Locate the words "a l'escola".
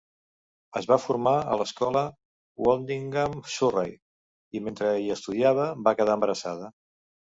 1.55-2.01